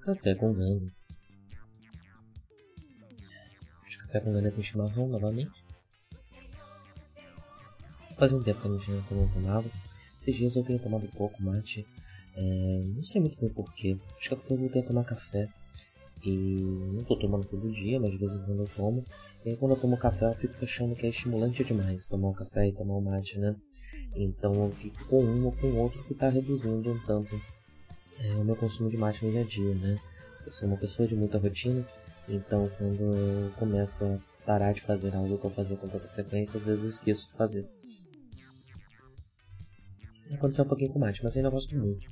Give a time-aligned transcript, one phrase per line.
[0.00, 0.90] Café com Ganda.
[3.98, 5.62] Café com Ganda com chimarrão novamente.
[8.16, 9.70] Faz um tempo que eu não tomava.
[10.18, 11.86] Esses dias eu tenho tomado pouco mate.
[12.34, 13.98] É, não sei muito bem porquê.
[14.16, 15.48] Acho que é porque eu voltei a tomar café.
[16.24, 16.30] E
[16.92, 19.04] não tô tomando todo dia, mas de vez em quando eu tomo.
[19.44, 22.34] E aí, quando eu tomo café, eu fico achando que é estimulante demais tomar um
[22.34, 23.54] café e tomar um mate, né?
[24.14, 27.40] Então eu fico com um ou com outro que está reduzindo um tanto
[28.20, 29.98] é, o meu consumo de mate no dia a dia, né?
[30.44, 31.86] Eu sou uma pessoa de muita rotina,
[32.28, 36.58] então quando eu começo a parar de fazer algo que eu fazia com tanta frequência,
[36.58, 37.68] às vezes eu esqueço de fazer.
[40.32, 42.08] Aconteceu um pouquinho com mate, mas ainda gosto muito.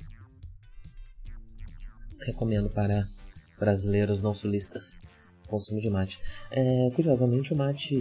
[2.21, 3.07] Recomendo para
[3.57, 4.97] brasileiros não sulistas
[5.47, 6.19] consumo de mate.
[6.51, 7.95] É, curiosamente, o mate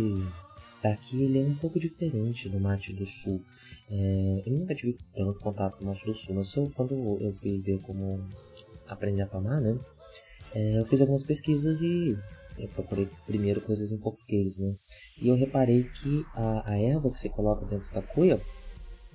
[0.83, 3.43] daqui ele é um pouco diferente do mate do sul.
[3.91, 7.33] É, eu nunca tive tanto contato com o mate do sul, mas eu, quando eu
[7.35, 8.21] fui ver como
[8.87, 9.79] aprender a tomar, né?
[10.55, 12.17] É, eu fiz algumas pesquisas e
[12.59, 14.75] eu procurei primeiro coisas em português, né?
[15.21, 18.41] E eu reparei que a, a erva que você coloca dentro da cuia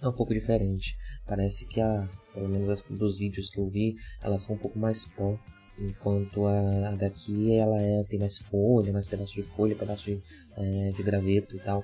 [0.01, 0.95] é um pouco diferente.
[1.25, 5.05] Parece que a, pelo menos dos vídeos que eu vi, elas são um pouco mais
[5.05, 5.37] pó
[5.77, 10.21] enquanto a, a, daqui ela é, tem mais folha, mais pedaço de folha, pedaço de,
[10.55, 11.83] é, de graveto e tal.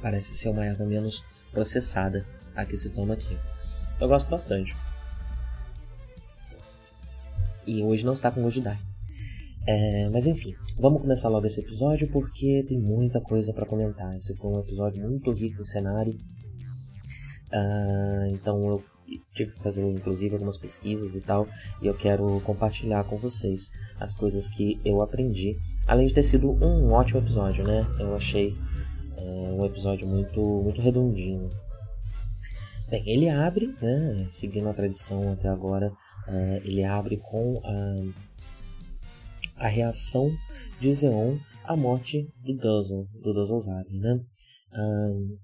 [0.00, 3.36] Parece ser uma erva menos processada a que se toma aqui.
[4.00, 4.76] Eu gosto bastante.
[7.66, 8.78] E hoje não está com gosto de.
[9.66, 14.14] É, mas enfim, vamos começar logo esse episódio porque tem muita coisa para comentar.
[14.16, 16.16] Esse foi um episódio muito rico em cenário.
[17.48, 18.84] Uh, então eu
[19.34, 21.46] tive que fazer inclusive algumas pesquisas e tal,
[21.82, 25.56] e eu quero compartilhar com vocês as coisas que eu aprendi,
[25.86, 27.86] além de ter sido um ótimo episódio, né?
[27.98, 28.56] Eu achei
[29.16, 31.50] é, um episódio muito, muito redondinho.
[32.88, 35.90] Bem, ele abre, né, seguindo a tradição até agora,
[36.28, 40.30] uh, ele abre com a, a reação
[40.78, 44.20] de Zeon à morte do Duzzle, do Duzzlezade, né?
[44.72, 45.36] Uh,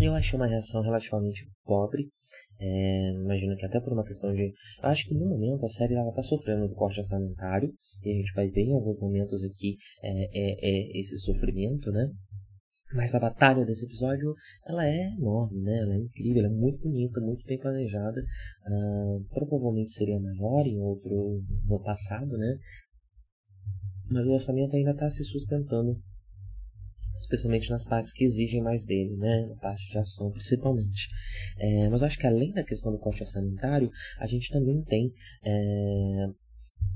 [0.00, 2.08] eu achei uma reação relativamente pobre.
[2.58, 4.52] É, imagino que até por uma questão de.
[4.82, 7.72] Eu acho que no momento a série ela está sofrendo do corte orçamentário.
[8.02, 12.10] E a gente vai ver em alguns momentos aqui é, é, é esse sofrimento, né?
[12.94, 14.32] Mas a batalha desse episódio,
[14.64, 15.78] ela é enorme, né?
[15.78, 18.20] Ela é incrível, ela é muito bonita, muito bem planejada.
[18.68, 22.58] Uh, provavelmente seria maior em outro no passado, né?
[24.08, 26.00] Mas o orçamento ainda está se sustentando
[27.16, 29.46] especialmente nas partes que exigem mais dele, né?
[29.48, 31.08] Na parte de ação, principalmente.
[31.58, 35.12] É, mas eu acho que além da questão do corte orçamentário, a gente também tem
[35.44, 36.26] é,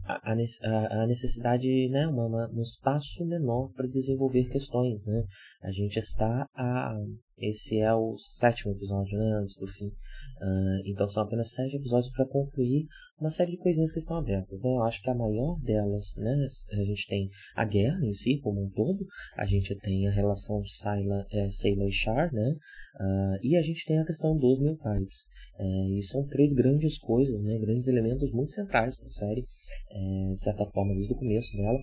[0.05, 5.25] a, a, a, necessidade, né, uma, uma, um espaço menor para desenvolver questões, né?
[5.63, 6.97] A gente está a
[7.41, 9.87] esse é o sétimo episódio, né, antes do fim.
[9.87, 12.87] Uh, então são apenas sete episódios para concluir
[13.19, 14.71] uma série de coisinhas que estão abertas, né?
[14.71, 18.63] Eu acho que a maior delas, né, a gente tem a guerra em si como
[18.63, 19.07] um todo,
[19.37, 22.57] a gente tem a relação Sayla, é, e Char, né?
[23.01, 25.27] Uh, e a gente tem a questão dos New Types.
[25.59, 29.45] É, e são três grandes coisas, né, grandes elementos muito centrais para a série,
[29.91, 31.79] é, de certa forma desde o começo dela.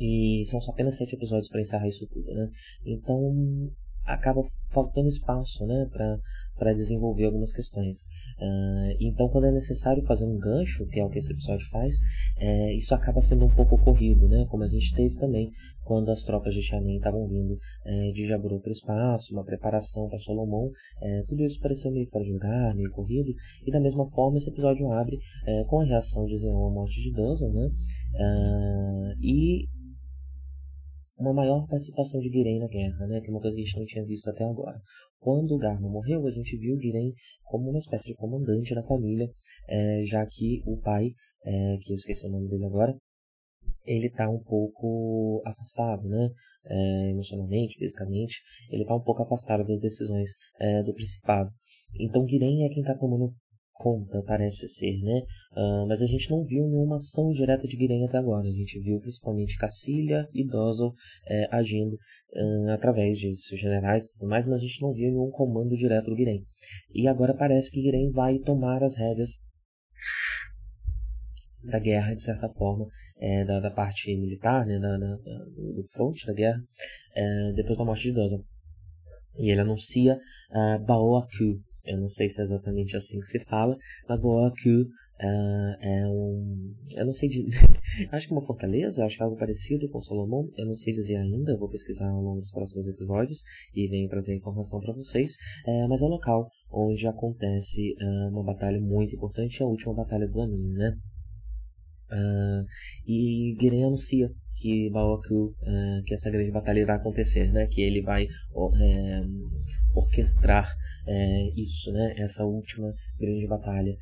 [0.00, 2.50] E são só apenas sete episódios para encerrar isso tudo, né?
[2.84, 3.70] Então
[4.04, 5.88] acaba faltando espaço né,
[6.56, 8.04] para desenvolver algumas questões.
[8.38, 11.98] Uh, então, quando é necessário fazer um gancho, que é o que esse episódio faz,
[12.36, 15.50] é, isso acaba sendo um pouco corrido, né, como a gente teve também
[15.84, 20.08] quando as tropas de Xiamen estavam vindo é, de Jaburu para o espaço, uma preparação
[20.08, 20.70] para Solomon,
[21.00, 23.32] é, tudo isso pareceu meio fora de lugar, meio corrido,
[23.66, 27.00] e da mesma forma esse episódio abre é, com a reação de Zeon à morte
[27.02, 29.68] de Duzzle, né, uh, e
[31.16, 33.20] uma maior participação de Guiren na guerra, né?
[33.20, 34.80] que é uma coisa que a gente não tinha visto até agora.
[35.18, 37.12] Quando o Garma morreu, a gente viu Guiren
[37.44, 39.28] como uma espécie de comandante da família,
[39.68, 41.10] é, já que o pai,
[41.44, 42.96] é, que eu esqueci o nome dele agora,
[43.86, 46.30] ele está um pouco afastado, né?
[46.66, 48.40] É, emocionalmente, fisicamente,
[48.70, 51.50] ele está um pouco afastado das decisões é, do Principado.
[52.00, 53.34] Então Guiren é quem está tomando
[53.84, 55.20] conta, parece ser, né?
[55.52, 58.48] Uh, mas a gente não viu nenhuma ação direta de Guiren até agora.
[58.48, 60.94] A gente viu principalmente Cacilha e Dozel
[61.28, 65.10] é, agindo uh, através de seus generais e tudo mais, mas a gente não viu
[65.10, 66.42] nenhum comando direto do Guiren.
[66.94, 69.32] E agora parece que Guiren vai tomar as rédeas
[71.62, 72.86] da guerra, de certa forma,
[73.18, 76.62] é, da, da, parte militar, né, da, da, do front da guerra,
[77.14, 78.44] é, depois da morte de Dozel.
[79.36, 83.76] E ele anuncia uh, Baoaku, eu não sei se é exatamente assim que se fala,
[84.08, 84.82] mas Boaku
[85.20, 86.74] uh, é um.
[86.96, 87.46] Eu não sei de.
[88.10, 90.94] acho que é uma fortaleza, acho que é algo parecido com Solomon, eu não sei
[90.94, 93.42] dizer ainda, vou pesquisar ao longo dos próximos episódios
[93.74, 95.32] e venho trazer informação para vocês.
[95.66, 100.26] Uh, mas é um local onde acontece uh, uma batalha muito importante, a última batalha
[100.26, 100.96] do anime, né?
[102.10, 102.64] Uh,
[103.06, 107.66] e Giren anuncia que Baoku, uh, que essa grande batalha irá acontecer, né?
[107.66, 109.20] Que ele vai é,
[109.94, 110.68] orquestrar
[111.06, 112.14] é, isso, né?
[112.18, 113.96] Essa última grande batalha,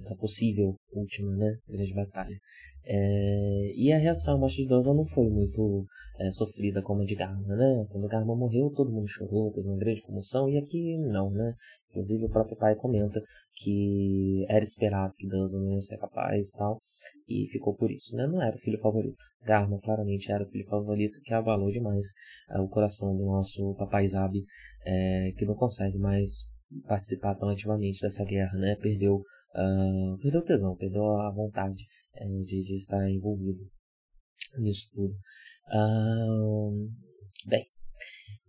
[0.00, 1.56] essa possível última, né?
[1.68, 2.36] Grande batalha.
[2.84, 5.84] É, e a reação a morte de Dosa não foi muito
[6.18, 7.86] é, sofrida como a de Garma, né?
[7.90, 11.54] Quando Garma morreu, todo mundo chorou, teve uma grande comoção, e aqui não, né?
[11.90, 13.22] Inclusive o próprio pai comenta
[13.54, 16.80] que era esperado que Dosa não ia ser capaz e tal,
[17.28, 18.26] e ficou por isso, né?
[18.26, 19.22] Não era o filho favorito.
[19.44, 22.06] Garma claramente era o filho favorito, que abalou demais
[22.50, 24.44] é, o coração do nosso papai Zabi,
[24.84, 26.48] é, que não consegue mais
[26.86, 28.76] participar tão ativamente dessa guerra, né?
[28.76, 29.22] Perdeu
[29.54, 33.60] Uh, perdeu o tesão, perdeu a vontade é, de, de, estar envolvido
[34.58, 35.14] nisso tudo.
[35.72, 36.88] Uh,
[37.46, 37.66] bem,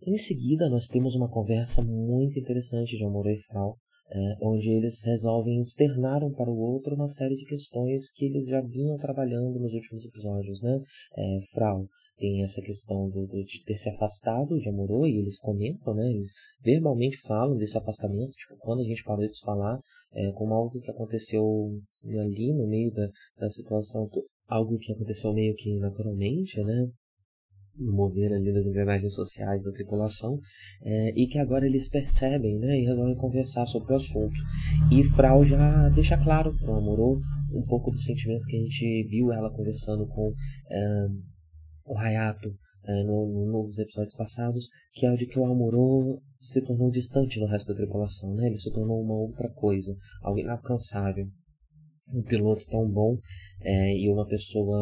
[0.06, 3.78] em seguida nós temos uma conversa muito interessante de Amor e Frau,
[4.12, 8.48] é, onde eles resolvem externar um para o outro uma série de questões que eles
[8.48, 10.84] já vinham trabalhando nos últimos episódios, né?
[11.18, 11.88] É, Frau
[12.22, 16.08] tem essa questão do, do, de ter se afastado de Amorô e eles comentam, né?
[16.08, 16.32] Eles
[16.64, 19.80] verbalmente falam desse afastamento, tipo, quando a gente parou de falar,
[20.14, 21.44] é, como algo que aconteceu
[22.06, 23.08] ali no meio da,
[23.40, 24.08] da situação,
[24.48, 26.88] algo que aconteceu meio que naturalmente, né?
[27.78, 30.38] no mover ali das engrenagens sociais da tripulação
[30.84, 34.36] é, e que agora eles percebem né, e resolvem conversar sobre o assunto.
[34.92, 37.22] E Frau já deixa claro para o Amorô
[37.54, 40.34] um pouco do sentimento que a gente viu ela conversando com
[40.70, 41.08] é,
[41.92, 42.56] o Hayato
[42.86, 47.40] é, no, nos episódios passados, que é o de que o Amuro se tornou distante
[47.40, 48.48] do resto da tripulação, né?
[48.48, 49.94] Ele se tornou uma outra coisa,
[50.24, 51.28] algo inalcançável.
[52.14, 53.18] Um piloto tão bom
[53.62, 54.80] é, e uma pessoa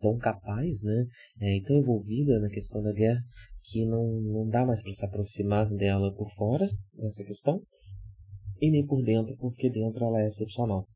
[0.00, 1.06] tão capaz, né?
[1.40, 3.22] É, e tão envolvida na questão da guerra
[3.62, 7.62] que não, não dá mais para se aproximar dela por fora dessa questão
[8.60, 10.86] e nem por dentro, porque dentro ela é excepcional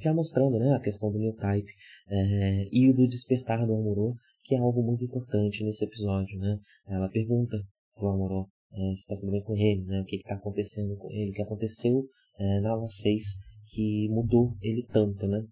[0.00, 1.70] já mostrando né, a questão do new type
[2.08, 4.14] é, e do despertar do Amorô,
[4.44, 6.38] que é algo muito importante nesse episódio.
[6.38, 6.58] Né?
[6.88, 7.56] Ela pergunta
[7.94, 11.10] pro Amorô é, se está tudo bem com ele, né, o que está acontecendo com
[11.10, 12.04] ele, o que aconteceu
[12.38, 13.24] é, na aula 6
[13.66, 15.44] que mudou ele tanto, né?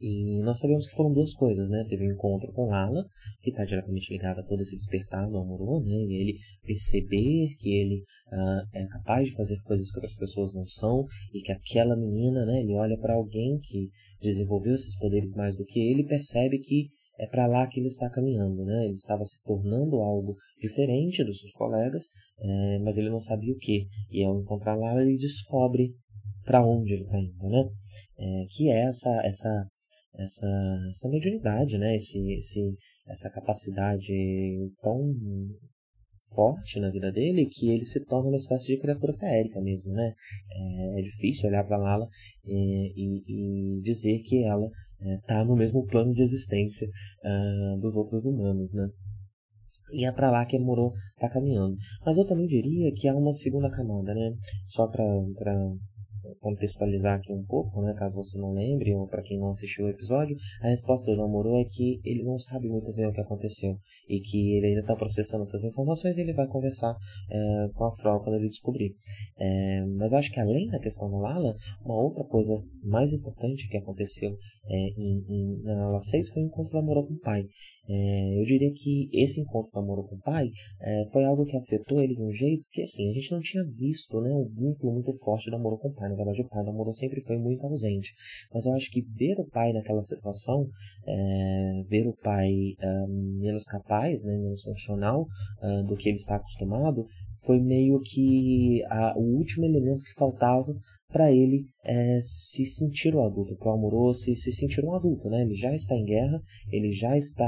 [0.00, 1.84] E nós sabemos que foram duas coisas, né?
[1.88, 3.04] Teve um encontro com Lala,
[3.42, 5.96] que está diretamente ligado a todo esse despertar do amor, né?
[5.96, 10.66] E ele perceber que ele uh, é capaz de fazer coisas que outras pessoas não
[10.66, 11.04] são,
[11.34, 12.60] e que aquela menina, né?
[12.60, 13.90] Ele olha para alguém que
[14.22, 18.08] desenvolveu esses poderes mais do que ele, percebe que é para lá que ele está
[18.08, 18.84] caminhando, né?
[18.84, 22.04] Ele estava se tornando algo diferente dos seus colegas,
[22.38, 23.88] é, mas ele não sabia o que.
[24.12, 25.92] E ao encontrar Lala, ele descobre
[26.44, 27.68] para onde ele está indo, né?
[28.16, 29.66] É, que é essa essa
[30.18, 30.48] essa,
[30.90, 31.96] essa mediunidade, né?
[31.96, 32.74] Esse, esse,
[33.06, 34.12] essa capacidade
[34.82, 35.14] tão
[36.34, 40.12] forte na vida dele que ele se torna uma espécie de criatura feérica mesmo, né?
[40.50, 42.06] É, é difícil olhar para Lala
[42.44, 44.68] e, e, e, dizer que ela
[45.22, 48.88] está é, no mesmo plano de existência uh, dos outros humanos, né?
[49.92, 51.76] E é para lá que Moro está caminhando.
[52.04, 54.34] Mas eu também diria que há uma segunda camada, né?
[54.68, 55.04] Só para
[56.40, 59.88] contextualizar aqui um pouco, né, caso você não lembre, ou para quem não assistiu o
[59.88, 63.76] episódio, a resposta do Namoro é que ele não sabe muito bem o que aconteceu
[64.08, 66.94] e que ele ainda está processando essas informações e ele vai conversar
[67.30, 68.94] é, com a Frau quando ele descobrir.
[69.38, 71.54] É, mas acho que além da questão da Lala,
[71.84, 76.46] uma outra coisa mais importante que aconteceu é, em, em, na Lala 6 foi o
[76.46, 77.44] encontro do Namoro com o pai.
[77.88, 80.50] Eu diria que esse encontro do Amor com o pai
[81.10, 84.20] foi algo que afetou ele de um jeito que assim, a gente não tinha visto
[84.20, 86.10] né, um vínculo muito forte do Amor com o pai.
[86.18, 88.12] Na verdade, o pai Amorô sempre foi muito ausente.
[88.52, 90.68] Mas eu acho que ver o pai naquela situação,
[91.06, 92.50] é, ver o pai
[92.82, 95.26] um, menos capaz, né, menos funcional
[95.62, 97.06] uh, do que ele está acostumado,
[97.44, 100.74] foi meio que a, o último elemento que faltava
[101.08, 105.28] para ele é, se sentir o adulto, para o amoroso se, se sentir um adulto,
[105.30, 105.42] né?
[105.42, 107.46] Ele já está em guerra, ele já está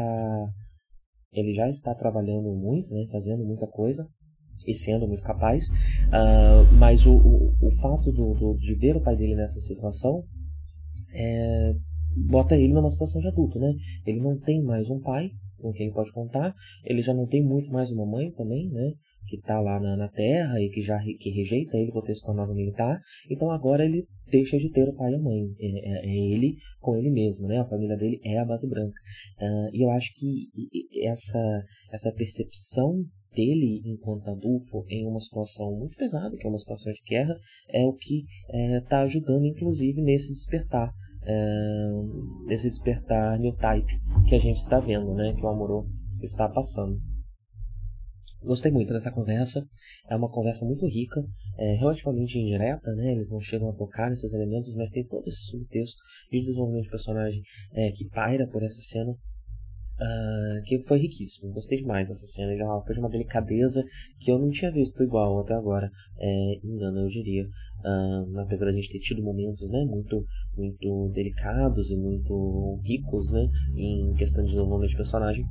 [1.33, 3.07] ele já está trabalhando muito, né?
[3.11, 4.09] Fazendo muita coisa
[4.67, 9.01] e sendo muito capaz, uh, mas o, o, o fato do, do, de ver o
[9.01, 10.25] pai dele nessa situação
[11.13, 11.75] é,
[12.29, 13.73] bota ele numa situação de adulto, né?
[14.07, 16.55] Ele não tem mais um pai, com quem ele pode contar.
[16.85, 18.93] Ele já não tem muito mais uma mãe também, né?
[19.29, 22.25] Que está lá na, na, terra e que já que rejeita ele por ter se
[22.25, 23.01] tornado militar.
[23.31, 25.43] Então agora ele deixa de ter o pai e a mãe.
[25.59, 27.59] É, é, é ele com ele mesmo, né?
[27.59, 29.01] A família dele é a base branca.
[29.41, 30.49] Uh, e eu acho que
[31.05, 36.93] essa, essa percepção dele enquanto adulto em uma situação muito pesada, que é uma situação
[36.93, 37.37] de guerra,
[37.69, 40.93] é o que está é, ajudando, inclusive, nesse despertar
[42.47, 43.93] desse despertar new type
[44.27, 45.35] que a gente está vendo, né?
[45.35, 45.87] Que o Amorô
[46.23, 46.99] está passando.
[48.43, 49.67] Gostei muito dessa conversa.
[50.09, 51.23] É uma conversa muito rica,
[51.59, 53.13] é, relativamente indireta, né?
[53.13, 56.01] Eles não chegam a tocar nesses elementos, mas tem todo esse subtexto
[56.33, 57.43] de desenvolvimento de personagem
[57.75, 59.15] é, que paira por essa cena
[60.01, 61.53] Uh, que foi riquíssimo.
[61.53, 62.53] Gostei demais dessa cena.
[62.53, 63.85] Ele foi de uma delicadeza
[64.19, 65.91] que eu não tinha visto igual até agora.
[66.19, 67.45] É, engano, eu diria.
[67.45, 70.25] Uh, apesar da gente ter tido momentos né, muito,
[70.57, 75.45] muito delicados e muito ricos né, em questão de desenvolvimento de personagem.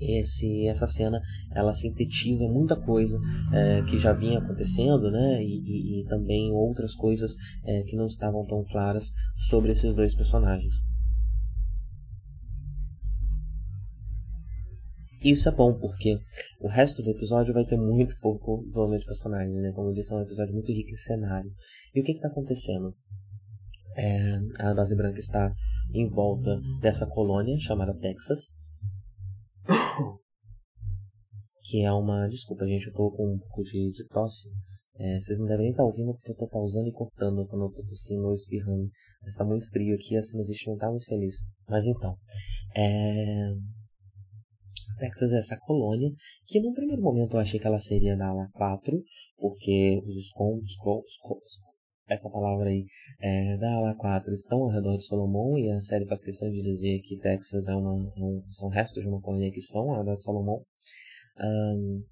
[0.00, 1.20] Esse, essa cena
[1.54, 3.20] ela sintetiza muita coisa
[3.52, 7.34] é, que já vinha acontecendo né, e, e, e também outras coisas
[7.66, 10.76] é, que não estavam tão claras sobre esses dois personagens.
[15.22, 16.18] Isso é bom porque
[16.60, 19.70] o resto do episódio vai ter muito pouco desenvolvimento de personagem, né?
[19.72, 21.52] Como eu disse, é um episódio muito rico em cenário.
[21.94, 22.94] E o que está acontecendo?
[23.96, 25.54] É, a base branca está
[25.92, 28.48] em volta dessa colônia chamada Texas.
[31.64, 32.26] Que é uma.
[32.28, 34.48] Desculpa, gente, eu tô com um pouco de, de tosse.
[34.96, 37.70] É, vocês não devem estar tá ouvindo porque eu tô pausando e cortando quando eu
[37.70, 38.88] tô tossindo ou espirrando.
[39.26, 41.36] Está muito frio aqui, a sinusite não tá muito feliz.
[41.68, 42.16] Mas então.
[42.74, 43.54] É
[45.00, 46.10] Texas é essa colônia,
[46.46, 49.02] que num primeiro momento eu achei que ela seria da ala 4,
[49.38, 50.76] porque os escombros,
[52.06, 52.84] essa palavra aí,
[53.20, 56.62] é, da ala 4 estão ao redor de Salomão, e a série faz questão de
[56.62, 60.16] dizer que Texas é uma, um, são restos de uma colônia que estão ao redor
[60.16, 60.62] de Salomão.
[61.40, 62.04] Um,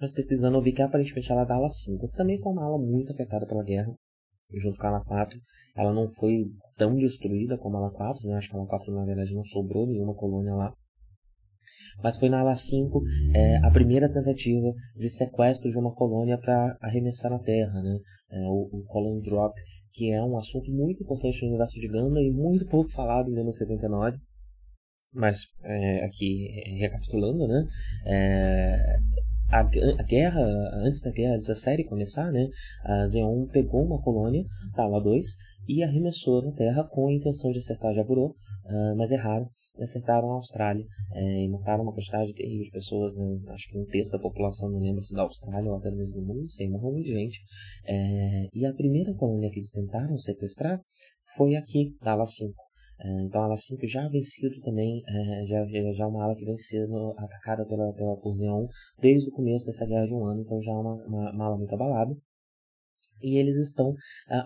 [0.00, 2.64] mas pesquisando eu vi que aparentemente ela é da ala 5, que também foi uma
[2.64, 3.94] ala muito afetada pela guerra,
[4.54, 5.38] junto com a ala 4.
[5.76, 8.36] Ela não foi tão destruída como a ala 4, né?
[8.36, 10.74] acho que a ala 4 na verdade não sobrou nenhuma colônia lá.
[12.02, 13.02] Mas foi na ala 5
[13.34, 17.98] é, a primeira tentativa de sequestro de uma colônia para arremessar na Terra, né?
[18.30, 19.54] É, o, o Colony Drop,
[19.92, 23.34] que é um assunto muito importante no universo de Ganda e muito pouco falado em
[23.34, 24.18] Ganda 79.
[25.12, 26.46] Mas é, aqui
[26.78, 27.66] recapitulando, né?
[28.06, 28.98] É,
[29.50, 30.40] a, a, guerra,
[30.84, 32.48] antes da guerra, antes da série começar, né,
[32.84, 35.26] a Zeon pegou uma colônia, a Ala 2,
[35.68, 40.30] e arremessou na Terra com a intenção de acertar Jaburô, uh, mas erraram e acertaram
[40.32, 44.12] a Austrália é, e mataram uma quantidade terrível de pessoas, né, acho que um terço
[44.12, 47.40] da população, não lembro se da Austrália ou até mesmo do mundo, sei, morreu gente.
[47.86, 50.80] É, e a primeira colônia que eles tentaram sequestrar
[51.36, 52.52] foi aqui, da Ala 5.
[53.02, 56.44] É, então a ala 5 já vencido também, é, já, já é uma ala que
[56.44, 58.36] vem sendo atacada pela, pela por
[59.00, 61.56] desde o começo dessa guerra de um ano, então já é uma, uma, uma ala
[61.56, 62.14] muito abalada.
[63.22, 63.96] E eles estão uh,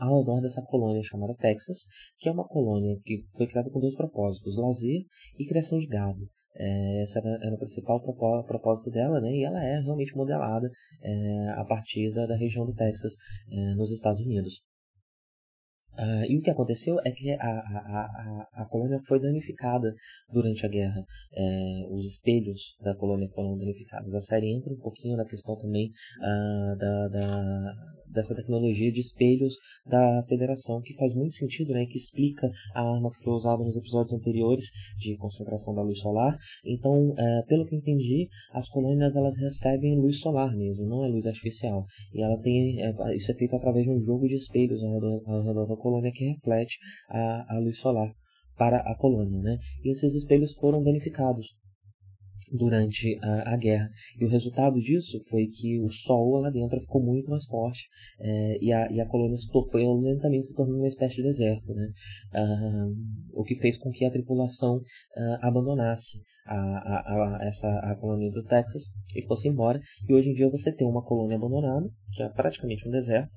[0.01, 1.87] ao redor dessa colônia chamada Texas,
[2.19, 5.05] que é uma colônia que foi criada com dois propósitos, lazer
[5.39, 6.29] e criação de gado.
[6.57, 8.01] É, esse era, era, o principal
[8.45, 9.33] propósito dela, né?
[9.33, 10.69] E ela é realmente modelada
[11.03, 13.15] é, a partir da, da, região do Texas,
[13.51, 14.63] é, nos Estados Unidos.
[15.99, 19.95] Uh, e o que aconteceu é que a, a, a, a colônia foi danificada
[20.33, 21.05] durante a guerra.
[21.33, 24.13] É, os espelhos da colônia foram danificados.
[24.15, 27.75] A série entra um pouquinho na questão também uh, da, da,
[28.15, 29.55] dessa tecnologia de espelhos
[29.87, 31.87] da federação, que faz muito sentido, né?
[31.87, 36.37] que explica a arma que foi usada nos episódios anteriores de concentração da luz solar.
[36.65, 41.27] Então, uh, pelo que entendi, as colônias elas recebem luz solar mesmo, não é luz
[41.27, 41.85] artificial.
[42.13, 45.23] E ela tem, é, isso é feito através de um jogo de espelhos ao redor,
[45.27, 48.11] ao redor da colônia que reflete a, a luz solar
[48.57, 49.59] para a colônia, né?
[49.85, 51.47] E esses espelhos foram danificados
[52.51, 53.91] durante a, a, guerra.
[54.19, 57.89] E o resultado disso foi que o sol lá dentro ficou muito mais forte
[58.21, 61.75] é, e, a, e a colônia se foi lentamente se tornando uma espécie de deserto,
[61.75, 61.89] né?
[62.33, 62.87] Ah,
[63.33, 64.81] o que fez com que a tripulação
[65.17, 68.85] ah, abandonasse a, a, a, essa, a colônia do Texas
[69.17, 69.81] e fosse embora.
[70.09, 73.33] E hoje em dia você tem uma colônia abandonada, que é praticamente um deserto,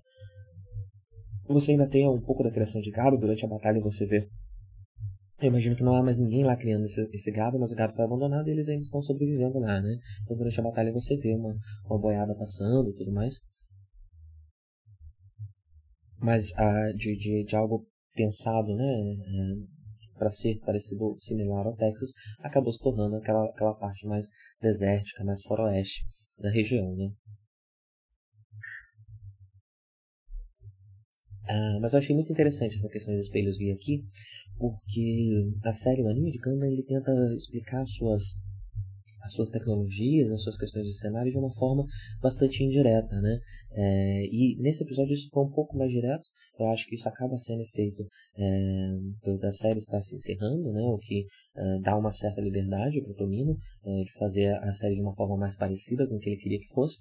[1.48, 4.27] Você ainda tem um pouco da criação de gado durante a batalha você vê.
[5.39, 7.94] Eu imagino que não há mais ninguém lá criando esse, esse gado, mas o gado
[7.94, 10.00] foi abandonado e eles ainda estão sobrevivendo lá, né?
[10.24, 13.36] Então durante a batalha você vê uma, uma boiada passando e tudo mais.
[16.20, 18.84] Mas ah, de, de, de algo pensado, né?
[18.84, 19.77] É,
[20.18, 25.44] para ser parecido, similar ao Texas, acabou se tornando aquela, aquela parte mais desértica, mais
[25.44, 26.04] faroeste
[26.39, 27.12] da região, né?
[31.48, 34.04] Ah, mas eu achei muito interessante essa questão dos espelhos vir aqui,
[34.58, 35.32] porque
[35.63, 38.34] a série, o anime de Gundam, ele tenta explicar as suas,
[39.22, 41.86] as suas tecnologias, as suas questões de cenário de uma forma
[42.22, 43.39] bastante indireta, né?
[43.72, 46.27] É, e nesse episódio isso foi um pouco mais direto,
[46.60, 48.04] eu acho que isso acaba sendo efeito
[48.36, 50.82] é, da série estar se encerrando, né?
[50.82, 51.25] O que
[51.56, 55.16] é, dá uma certa liberdade para o Tomino é, de fazer a série de uma
[55.16, 57.00] forma mais parecida com o que ele queria que fosse.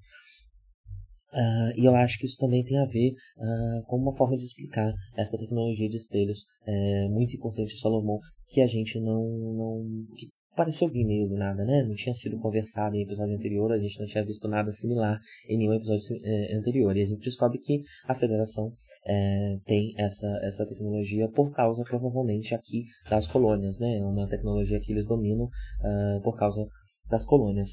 [1.36, 4.44] Uh, e eu acho que isso também tem a ver uh, com uma forma de
[4.44, 10.28] explicar essa tecnologia de espelhos é, muito importante Salomão que a gente não, não que
[10.56, 11.82] pareceu vir meio do nada, né?
[11.82, 15.58] Não tinha sido conversado em episódio anterior, a gente não tinha visto nada similar em
[15.58, 16.96] nenhum episódio é, anterior.
[16.96, 18.72] E a gente descobre que a federação
[19.06, 23.98] é, tem essa, essa tecnologia por causa, provavelmente, aqui das colônias, né?
[23.98, 26.66] É uma tecnologia que eles dominam uh, por causa
[27.10, 27.68] das colônias.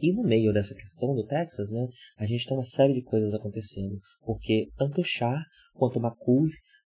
[0.00, 1.86] E no meio dessa questão do Texas, né,
[2.18, 6.46] a gente tem uma série de coisas acontecendo, porque tanto o Char quanto o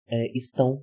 [0.10, 0.82] é, estão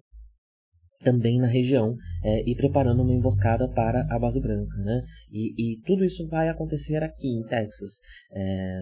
[1.00, 5.02] também na região é, e preparando uma emboscada para a base branca, né?
[5.30, 7.98] E, e tudo isso vai acontecer aqui em Texas.
[8.32, 8.80] É,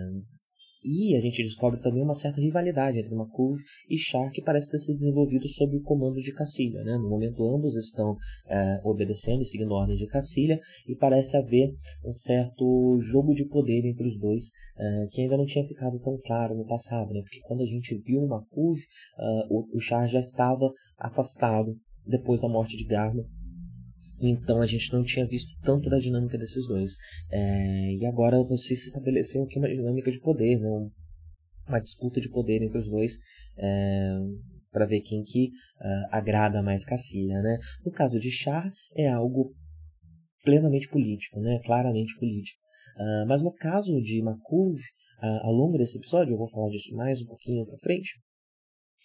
[0.85, 4.79] e a gente descobre também uma certa rivalidade entre Makuf e Char que parece ter
[4.79, 6.83] se desenvolvido sob o comando de Cacilha.
[6.83, 6.97] Né?
[6.99, 8.17] No momento, ambos estão
[8.49, 11.73] é, obedecendo e seguindo ordens de Cacilha e parece haver
[12.05, 16.19] um certo jogo de poder entre os dois é, que ainda não tinha ficado tão
[16.25, 17.13] claro no passado.
[17.13, 17.21] Né?
[17.23, 18.81] Porque quando a gente viu o Makuf,
[19.19, 23.23] é, o, o já estava afastado depois da morte de Garma
[24.31, 26.97] então a gente não tinha visto tanto da dinâmica desses dois.
[27.31, 30.91] É, e agora você se estabeleceu aqui uma dinâmica de poder, né?
[31.69, 33.19] uma disputa de poder entre os dois.
[33.57, 34.19] É,
[34.73, 37.59] para ver quem que uh, agrada mais Cacilha, né?
[37.85, 39.55] No caso de Char é algo
[40.43, 41.61] plenamente político, né?
[41.65, 42.59] Claramente político.
[42.97, 46.95] Uh, mas no caso de Makuv, uh, ao longo desse episódio, eu vou falar disso
[46.97, 48.19] mais um pouquinho para frente,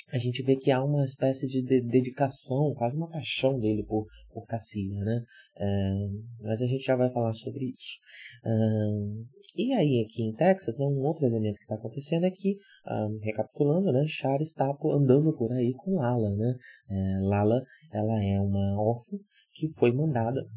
[0.10, 4.06] a gente vê que há uma espécie de, de dedicação, quase uma paixão dele por,
[4.32, 5.24] por Cacilha, né?
[5.58, 5.94] É,
[6.42, 8.00] mas a gente já vai falar sobre isso.
[8.46, 12.58] É, e aí, aqui em Texas, né, um outro elemento que está acontecendo é que,
[12.88, 16.56] um, recapitulando, né, Char está andando por aí com Lala, né?
[16.90, 19.18] É, Lala, ela é uma órfã
[19.54, 20.48] que foi mandada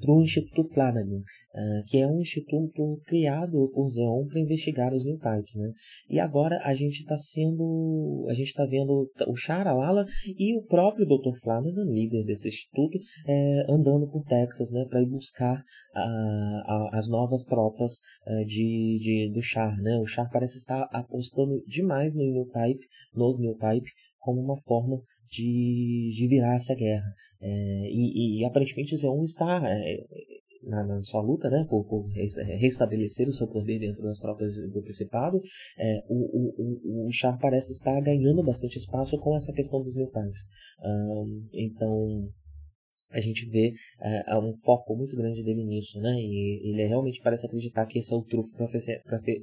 [0.00, 5.04] para o Instituto Flanagan, uh, que é um instituto criado por Zeon para investigar os
[5.04, 5.72] Newtypes, né?
[6.08, 11.06] E agora a gente está sendo, a gente está vendo o Charalala e o próprio
[11.06, 11.38] Dr.
[11.42, 17.44] Flanagan, líder desse instituto, é, andando por Texas, né, para ir buscar uh, as novas
[17.44, 17.94] tropas
[18.26, 19.98] uh, de, de, do Char, né?
[19.98, 26.26] O Char parece estar apostando demais no Newtype, nos Newtype, como uma forma de, de
[26.28, 27.12] virar essa guerra.
[27.40, 27.48] É,
[27.90, 30.04] e, e, aparentemente Zeon está é,
[30.62, 32.06] na, na, sua luta né, por, por,
[32.58, 35.40] restabelecer o seu poder dentro das tropas do Principado.
[35.78, 40.42] É, o, o, o, Char parece estar ganhando bastante espaço com essa questão dos militares.
[40.84, 42.28] Um, então
[43.10, 46.14] a gente vê é, um foco muito grande dele nisso, né?
[46.14, 48.66] E ele realmente parece acreditar que esse é o trufo para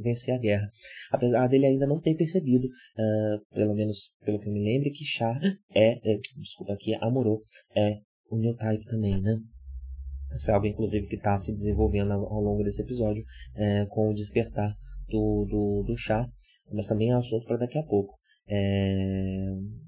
[0.01, 0.69] vencer a guerra.
[1.11, 5.03] Apesar dele ainda não ter percebido, uh, pelo menos pelo que eu me lembro, que
[5.05, 5.39] Char
[5.73, 7.41] é, é desculpa aqui, Amorô
[7.75, 7.99] é
[8.29, 9.37] o new type também, né?
[10.33, 13.23] Isso é algo, inclusive, que está se desenvolvendo ao longo desse episódio
[13.55, 14.75] é, com o despertar
[15.07, 16.29] do, do, do Char,
[16.71, 18.13] mas também é assunto para daqui a pouco.
[18.47, 19.86] É, é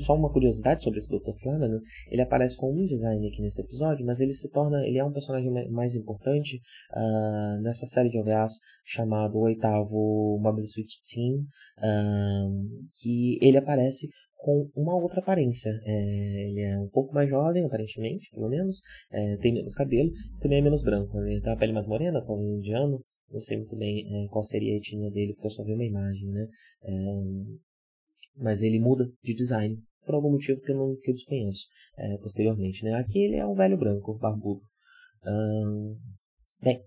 [0.00, 1.38] só uma curiosidade sobre esse Dr.
[1.40, 5.04] Flanagan, ele aparece com um design aqui nesse episódio, mas ele se torna, ele é
[5.04, 6.60] um personagem mais importante
[6.92, 11.44] uh, nessa série de OVAs chamado oitavo Mobile Suit Team,
[11.78, 14.08] uh, que ele aparece
[14.40, 15.70] com uma outra aparência.
[15.84, 18.80] É, ele é um pouco mais jovem, aparentemente, pelo menos,
[19.12, 21.18] é, tem menos cabelo, também é menos branco.
[21.18, 21.32] Né?
[21.32, 24.72] Ele tem a pele mais morena, como indiano, não sei muito bem é, qual seria
[24.72, 26.48] a etnia dele, porque eu só vi uma imagem, né?
[28.36, 31.66] É, mas ele muda de design por algum motivo que eu, não, que eu desconheço
[31.96, 32.84] é, posteriormente.
[32.84, 32.94] Né?
[32.94, 34.62] Aqui ele é um velho branco, barbudo.
[35.24, 35.96] Hum,
[36.62, 36.82] bem,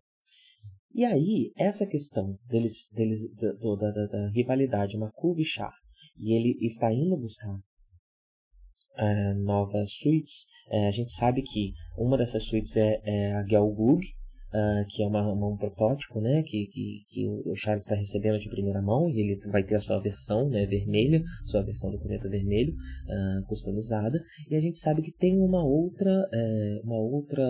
[0.95, 5.73] e aí, essa questão deles, deles da, da, da, da rivalidade Makuv e Char,
[6.15, 12.43] e ele está indo buscar uh, novas suítes, uh, a gente sabe que uma dessas
[12.43, 14.05] suítes é, é a Gelgug,
[14.53, 18.39] uh, que é uma, uma, um protótipo, né, que, que, que o Charles está recebendo
[18.39, 21.99] de primeira mão e ele vai ter a sua versão, né, vermelha, sua versão do
[21.99, 24.19] cometa vermelho, uh, customizada.
[24.49, 27.43] E a gente sabe que tem uma outra, é, uma outra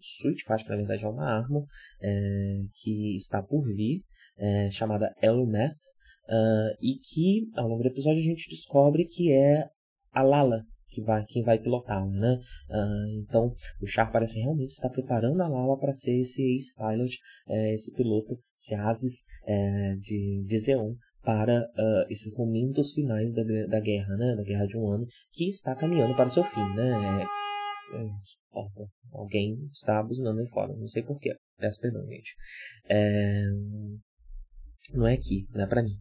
[0.00, 1.64] suíte, que acho que na verdade é uma arma,
[2.02, 4.02] é, que está por vir,
[4.38, 5.74] é, chamada Elmeth,
[6.28, 9.68] uh, e que ao longo do episódio a gente descobre que é
[10.12, 12.38] a Lala, que vai, quem vai pilotá-la, né?
[12.68, 17.74] Uh, então, o Char parece realmente estar preparando a Lala para ser esse ex-pilot, é,
[17.74, 23.80] esse piloto, esse Asis é, de, de Zeon para uh, esses momentos finais da, da
[23.80, 24.34] guerra, né?
[24.36, 27.22] Da guerra de um ano, que está caminhando para o seu fim, né?
[27.22, 28.10] É, é
[29.12, 31.34] alguém está buzinando aí fora, não sei porquê.
[31.58, 32.34] Peço perdão, gente.
[32.88, 33.44] É,
[34.94, 35.96] não é aqui, não é para mim.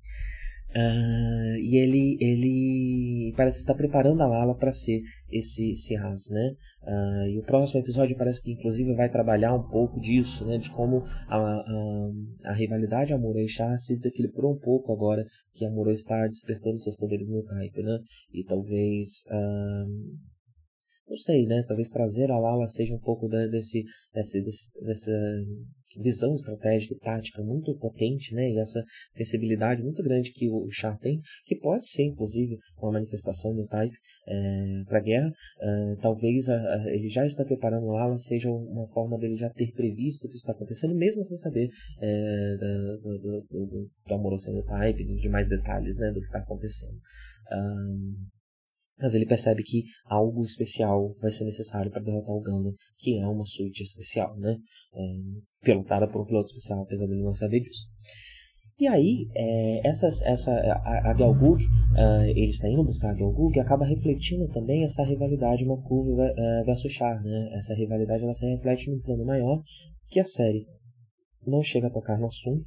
[0.70, 5.02] Uh, e ele, ele parece estar preparando a Lala para ser
[5.32, 6.56] esse, esse né?
[6.84, 10.60] Uh, e o próximo episódio parece que inclusive vai trabalhar um pouco disso, né?
[10.60, 12.12] De como a, a,
[12.46, 16.96] a rivalidade Amuro e Char se desequilibrou um pouco agora que Amuro está despertando seus
[16.96, 18.00] poderes no type, né?
[18.32, 19.90] E talvez uh,
[21.10, 21.64] não sei, né?
[21.68, 25.12] Talvez trazer a Lala seja um pouco desse, desse, desse, dessa
[25.98, 28.50] visão estratégica e tática muito potente, né?
[28.50, 33.56] E essa sensibilidade muito grande que o Char tem, que pode ser, inclusive, uma manifestação
[33.56, 33.96] do Type
[34.28, 35.32] é, para a guerra.
[35.60, 39.50] É, talvez a, a, ele já está preparando o Lala seja uma forma dele já
[39.50, 41.70] ter previsto o que está acontecendo, mesmo sem saber
[42.02, 42.58] é,
[43.02, 46.12] do, do, do, do amor do Type, dos demais detalhes, né?
[46.12, 46.98] Do que está acontecendo.
[47.52, 48.16] Um,
[49.00, 53.26] mas ele percebe que algo especial vai ser necessário para derrotar o Gundam, que é
[53.26, 54.58] uma suíte especial, né?
[54.94, 55.02] É,
[55.64, 57.88] pilotada por um piloto especial, apesar dele não saber disso.
[58.80, 63.60] E aí, é, essa, essa, a, a Galgug, uh, ele está indo buscar a Galgug,
[63.60, 67.50] acaba refletindo também essa rivalidade Makuv uh, versus Char, né?
[67.58, 69.62] Essa rivalidade ela se reflete num plano maior
[70.08, 70.66] que a série
[71.46, 72.66] não chega a tocar no assunto,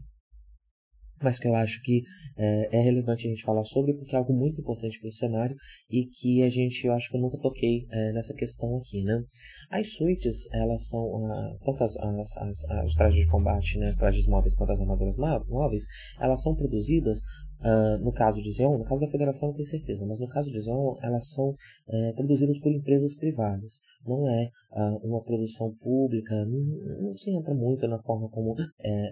[1.23, 2.03] mas que eu acho que
[2.37, 5.57] é, é, relevante a gente falar sobre porque é algo muito importante para o cenário
[5.91, 9.23] e que a gente, eu acho que eu nunca toquei é, nessa questão aqui, né?
[9.71, 14.27] As suítes, elas são, uh, tanto as, as, as, os trajes de combate, né, trajes
[14.27, 15.17] móveis quanto as armaduras
[15.49, 15.85] móveis,
[16.21, 17.21] elas são produzidas
[17.63, 20.51] Uh, no caso de Xeon, no caso da federação não tenho certeza, mas no caso
[20.51, 21.55] de Xeon, elas são
[21.89, 23.75] é, produzidas por empresas privadas.
[24.05, 28.57] Não é uh, uma produção pública, não, não, se entra muito na forma como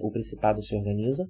[0.02, 1.24] o Principado se organiza,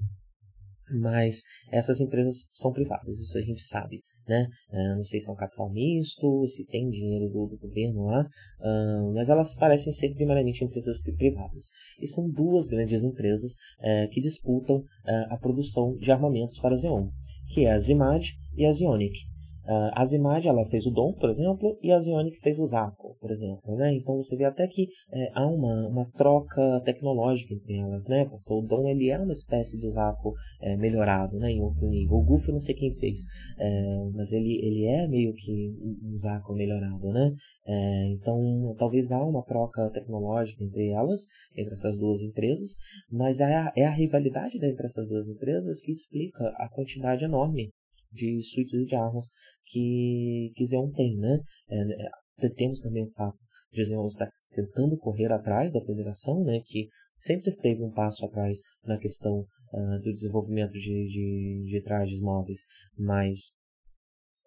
[0.92, 4.02] mas essas empresas são privadas, isso a gente sabe.
[4.28, 4.46] Né?
[4.70, 8.22] Uh, não sei se é um capital misto, se tem dinheiro do, do governo lá,
[8.60, 11.70] uh, mas elas parecem ser primariamente empresas privadas.
[12.00, 14.84] E são duas grandes empresas uh, que disputam
[15.30, 17.08] a produção de armamentos para a Xeon,
[17.52, 18.24] que é a Zimad
[18.54, 19.18] e a Zionic.
[19.66, 23.16] Uh, a Zimad ela fez o Dom, por exemplo, e a Zionic fez o Zaco,
[23.20, 23.76] por exemplo.
[23.76, 23.94] Né?
[23.94, 28.24] Então você vê até que é, há uma, uma troca tecnológica entre elas, né?
[28.24, 31.52] porque o Dom ele é uma espécie de Zaco é, melhorado né?
[31.52, 32.16] em outro nível.
[32.16, 33.20] O Goofy não sei quem fez,
[33.58, 37.12] é, mas ele, ele é meio que um Zaco melhorado.
[37.12, 37.34] Né?
[37.66, 42.76] É, então talvez há uma troca tecnológica entre elas, entre essas duas empresas,
[43.10, 47.70] mas é a, é a rivalidade entre essas duas empresas que explica a quantidade enorme
[48.12, 49.26] de suítes de armas
[49.66, 51.38] que, que Xeon tem, né?
[51.68, 53.38] É, é, temos também o fato
[53.72, 56.60] de Xeon estar tentando correr atrás da federação, né?
[56.64, 62.20] Que sempre esteve um passo atrás na questão uh, do desenvolvimento de, de, de trajes
[62.20, 62.60] móveis,
[62.98, 63.52] mas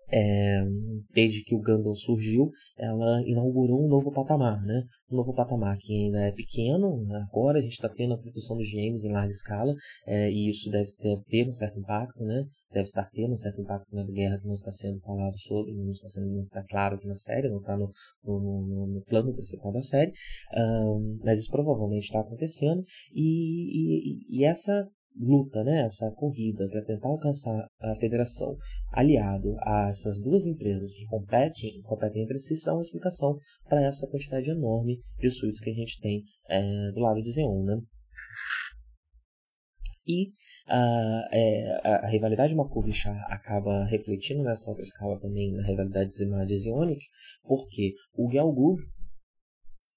[0.10, 0.64] é,
[1.12, 4.84] desde que o Gundam surgiu, ela inaugurou um novo patamar, né?
[5.12, 8.70] Um novo patamar que ainda é pequeno, agora a gente está tendo a produção dos
[8.70, 9.74] GMs em larga escala,
[10.06, 12.44] é, e isso deve, deve, ter um certo impacto, né?
[12.74, 15.92] Deve estar tendo um certo impacto na guerra que não está sendo falado sobre, não
[15.92, 17.90] está sendo não está claro aqui na série, não está no,
[18.24, 20.12] no, no, no plano principal da série,
[20.56, 22.82] um, mas isso provavelmente está acontecendo,
[23.14, 28.58] e, e, e essa luta, né, essa corrida para tentar alcançar a federação,
[28.92, 34.08] aliado a essas duas empresas que competem, competem entre si, são a explicação para essa
[34.08, 37.80] quantidade enorme de suítes que a gente tem é, do lado de Xeon, né?
[40.06, 40.28] E
[40.68, 46.58] uh, é, a, rivalidade Makuvisha acaba refletindo nessa outra escala também na rivalidade Zimad e
[46.58, 47.06] Zionic,
[47.44, 48.78] porque o Gelgur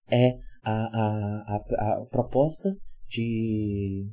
[0.09, 2.77] é a, a, a, a proposta
[3.09, 4.09] de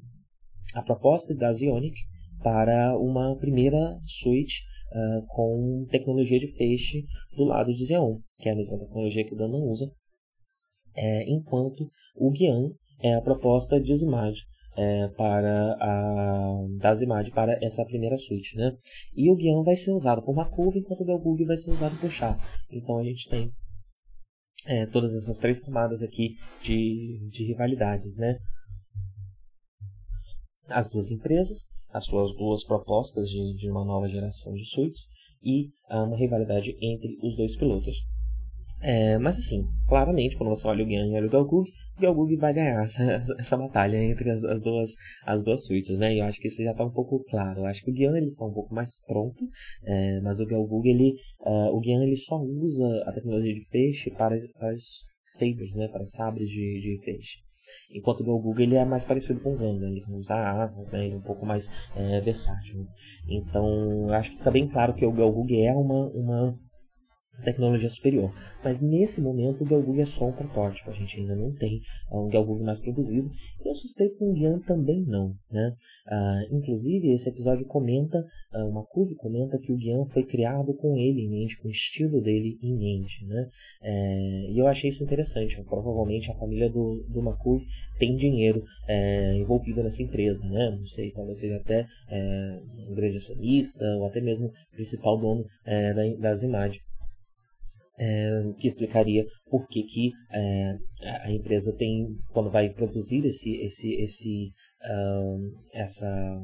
[0.73, 1.95] a proposta da Zionic
[2.41, 8.51] para uma primeira suite uh, com tecnologia de feixe do lado de Xeon, que é
[8.51, 9.91] a mesma tecnologia que o Dana usa,
[10.95, 14.36] é, enquanto o Guian é a proposta de Zimad
[14.75, 18.75] é, para a da Zimad para essa primeira suite, né?
[19.15, 22.09] E o Guian vai ser usado por Makuva, enquanto o Belgug vai ser usado por
[22.09, 22.38] Chá.
[22.71, 23.51] Então a gente tem
[24.65, 28.38] é, todas essas três camadas aqui de, de rivalidades, né?
[30.67, 35.07] as duas empresas, as suas duas propostas de, de uma nova geração de suítes
[35.41, 37.95] e uh, uma rivalidade entre os dois pilotos.
[38.84, 42.36] É, mas assim, claramente, quando você olha o Guian e olha o Galgug, o Galgug
[42.36, 43.02] vai ganhar essa,
[43.39, 44.91] essa batalha entre as, as, duas,
[45.26, 46.13] as duas suítes, né?
[46.13, 47.62] E eu acho que isso já está um pouco claro.
[47.62, 49.41] Eu acho que o Guian ele está um pouco mais pronto,
[49.86, 54.12] é, mas o Galgug, ele, uh, o Guian ele só usa a tecnologia de feixe
[54.12, 54.74] para, para
[55.26, 55.88] sabres, né?
[55.88, 57.38] Para sabres de, de feixe.
[57.89, 61.06] Enquanto o Galgug ele é mais parecido com o Ganda, ele usa armas, né?
[61.06, 62.86] Ele é um pouco mais é, versátil.
[63.30, 66.60] Então, acho que fica bem claro que o Galgug é uma, uma
[67.41, 68.34] tecnologia superior.
[68.63, 72.26] Mas nesse momento o Galgug é só um protótipo, a gente ainda não tem uh,
[72.26, 73.30] um Galgug mais produzido.
[73.63, 75.36] E eu suspeito que o Guian também não.
[75.52, 75.76] Né?
[76.08, 80.98] Uh, inclusive, esse episódio comenta, uh, uma curva comenta que o Guian foi criado com
[80.98, 83.26] ele em mente, com o estilo dele em mente.
[83.26, 83.50] Né?
[83.82, 85.62] É, e eu achei isso interessante.
[85.63, 87.63] Provavelmente a família do, do Makuv
[87.98, 90.48] tem dinheiro é, envolvido nessa empresa.
[90.48, 90.69] Né?
[90.69, 95.93] Não sei, talvez seja até é, um grande acionista ou até mesmo principal dono é,
[96.17, 96.82] das imagens
[97.97, 100.77] é, que explicaria por que, que é,
[101.23, 104.51] a empresa tem, quando vai produzir esse, esse, esse,
[105.73, 106.41] essa,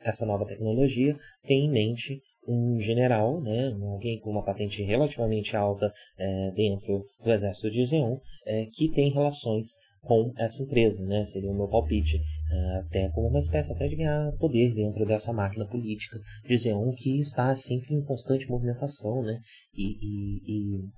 [0.00, 5.92] essa nova tecnologia, tem em mente um general, né, alguém com uma patente relativamente alta
[6.18, 8.18] é, dentro do exército de Zeon,
[8.72, 11.24] que tem relações com essa empresa, né?
[11.24, 15.32] Seria o meu palpite, uh, até como uma espécie até de ganhar poder dentro dessa
[15.32, 19.38] máquina política de Zeon que está sempre em constante movimentação, né?
[19.74, 20.88] E, e, e,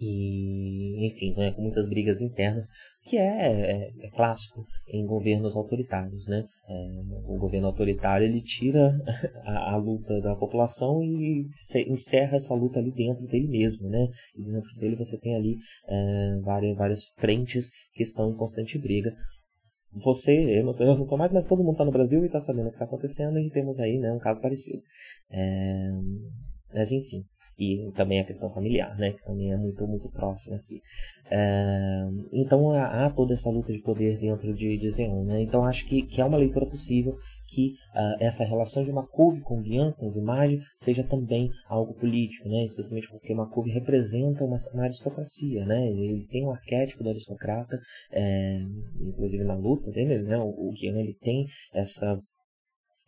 [0.00, 1.50] e enfim, né?
[1.50, 2.68] com muitas brigas internas,
[3.04, 6.44] que é, é, é clássico em governos autoritários, né?
[6.68, 8.92] É, o governo autoritário ele tira
[9.44, 11.48] a, a, luta da população e
[11.88, 14.08] encerra essa luta ali dentro dele mesmo, né?
[14.36, 15.56] E dentro dele você tem ali
[15.88, 19.14] é, várias, várias frentes que estão em constante briga.
[19.92, 22.66] Você, eu não, não tô mais, mas todo mundo está no Brasil e está sabendo
[22.66, 24.82] o que está acontecendo e temos aí né, um caso parecido.
[25.30, 25.90] É,
[26.72, 27.24] mas enfim,
[27.58, 30.80] e também a questão familiar, né, que também é muito, muito próxima aqui.
[31.30, 35.64] É, então há, há, toda essa luta de poder dentro de, de Zeon, né, então
[35.64, 39.92] acho que, que é uma leitura possível que uh, essa relação de Makov com Guian,
[39.92, 42.64] com Zimad, seja também algo político, né?
[42.64, 45.90] especialmente porque Makov representa uma, uma, aristocracia, né?
[45.90, 47.80] ele tem um arquétipo do aristocrata,
[48.12, 48.60] é,
[49.00, 50.36] inclusive na luta dele, né?
[50.36, 52.20] o, o ele tem essa,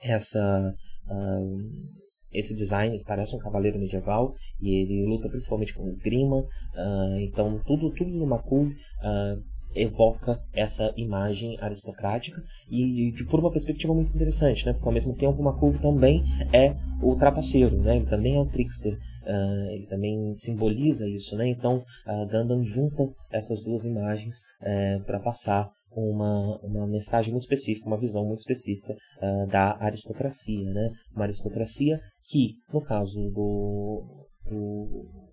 [0.02, 0.74] essa
[1.06, 1.99] uh,
[2.32, 7.90] esse design parece um cavaleiro medieval e ele luta principalmente com esgrima, uh, então tudo
[7.90, 9.42] tudo no Makul uh,
[9.74, 14.72] evoca essa imagem aristocrática e de, por uma perspectiva muito interessante, né?
[14.72, 17.96] Porque ao mesmo tempo o Makul também é o trapaceiro, né?
[17.96, 21.48] Ele também é o trickster, uh, ele também simboliza isso, né?
[21.48, 27.98] Então uh, junta essas duas imagens uh, para passar uma, uma mensagem muito específica, uma
[27.98, 30.90] visão muito específica uh, da aristocracia, né?
[31.14, 35.30] Uma aristocracia que, no caso do, do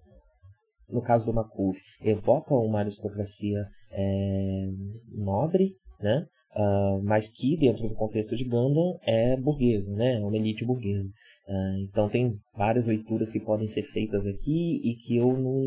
[0.89, 4.67] no caso do Makuf, evoca uma aristocracia é,
[5.11, 6.25] nobre, né?
[6.55, 10.15] Uh, mas que dentro do contexto de Gundam é burguesa, né?
[10.15, 11.07] É uma elite burguesa.
[11.47, 15.61] Uh, então tem várias leituras que podem ser feitas aqui e que eu não,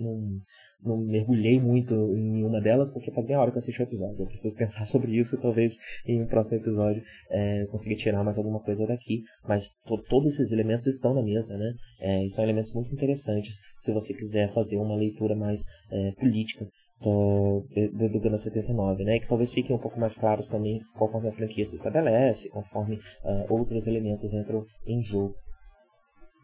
[0.00, 0.40] não,
[0.82, 4.18] não mergulhei muito em uma delas porque faz meia hora que eu assisti o episódio.
[4.18, 8.60] Eu preciso pensar sobre isso talvez em um próximo episódio é, conseguir tirar mais alguma
[8.60, 9.22] coisa daqui.
[9.46, 11.74] Mas to, todos esses elementos estão na mesa, né?
[12.00, 16.66] É, e são elementos muito interessantes se você quiser fazer uma leitura mais é, política
[17.00, 19.18] do, do, Gundam 79, né?
[19.18, 23.52] Que talvez fiquem um pouco mais claros também conforme a franquia se estabelece, conforme uh,
[23.52, 25.34] outros elementos entram em jogo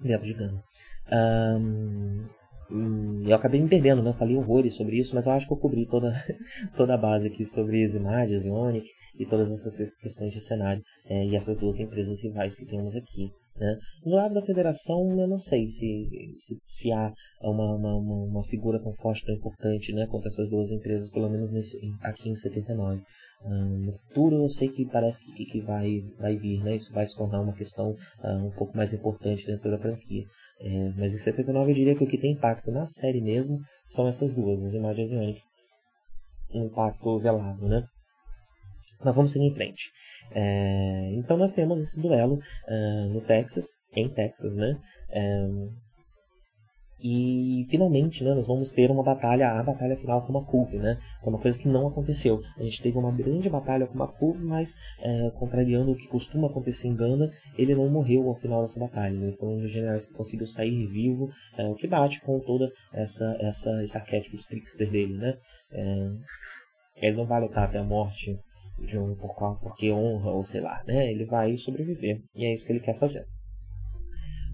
[0.00, 0.62] dentro de Gundam.
[1.10, 2.26] Um,
[3.26, 4.12] eu acabei me perdendo, né?
[4.14, 6.12] Falei horrores sobre isso, mas eu acho que eu cobri toda,
[6.76, 8.88] toda a base aqui sobre Zimages, Ionic
[9.18, 13.30] e todas essas questões de cenário é, e essas duas empresas rivais que temos aqui.
[13.56, 13.78] Né?
[14.04, 18.80] No lado da federação, eu não sei se, se, se há uma, uma, uma, figura
[18.82, 23.02] tão forte, tão importante né, contra essas duas empresas, pelo menos nesse, aqui em 79.
[23.44, 26.76] no futuro, eu sei que parece que, que vai, vai vir, né?
[26.76, 30.24] isso vai se tornar uma questão um pouco mais importante dentro da franquia.
[30.60, 34.06] É, mas em 79 eu diria que o que tem impacto na série mesmo são
[34.08, 35.16] essas duas, as imagens de
[36.54, 37.84] Um impacto velado, né?
[39.04, 39.90] Mas vamos seguir em frente.
[40.34, 44.78] É, então nós temos esse duelo uh, no Texas, em Texas, né?
[45.10, 45.46] É,
[47.02, 50.96] e finalmente, né, nós vamos ter uma batalha, a batalha final com a Makuv, né?
[51.20, 52.40] Que é uma coisa que não aconteceu.
[52.56, 56.46] A gente teve uma grande batalha com a Makuv, mas é, contrariando o que costuma
[56.46, 59.16] acontecer em Ganda, ele não morreu ao final dessa batalha.
[59.16, 62.70] Ele foi um dos generais que conseguiu sair vivo, é, o que bate com toda
[62.92, 65.34] essa, essa esse arquétipo de trickster dele, né?
[65.72, 66.10] É,
[67.08, 68.38] ele não vai lutar até a morte
[69.18, 71.10] por qual, porque honra ou sei lá, né?
[71.10, 73.24] Ele vai sobreviver e é isso que ele quer fazer.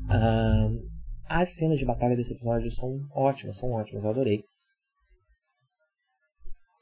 [0.05, 0.83] Uh,
[1.29, 4.45] as cenas de batalha desse episódio são ótimas, são ótimas, eu adorei.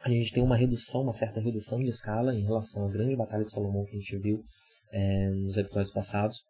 [0.00, 3.42] A gente tem uma redução, uma certa redução de escala em relação à grande batalha
[3.42, 4.40] de Salomão que a gente viu
[4.92, 6.44] é, nos episódios passados.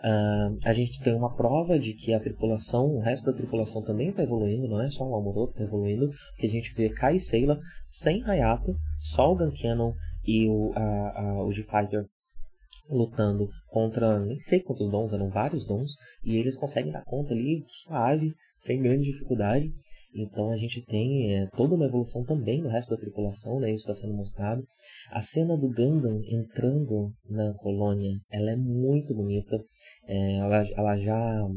[0.00, 4.08] Uh, a gente tem uma prova de que a tripulação, o resto da tripulação também
[4.08, 7.20] está evoluindo, não é só o Amuro está evoluindo, que a gente vê Kai e
[7.20, 9.94] Seila sem Hayato, só o Guncannon
[10.26, 12.06] e o, a, a, o G-Fighter
[12.88, 17.64] lutando contra nem sei quantos dons, eram vários dons, e eles conseguem dar conta ali
[17.68, 19.72] suave, sem grande dificuldade.
[20.14, 23.70] Então a gente tem é, toda uma evolução também do resto da tripulação, né?
[23.70, 24.64] Isso está sendo mostrado.
[25.10, 29.56] A cena do Gundam entrando na colônia, ela é muito bonita.
[30.06, 31.48] É, ela, ela já